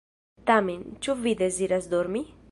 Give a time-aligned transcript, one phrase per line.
[0.51, 2.25] Tamen, ĉu vi deziras dormi?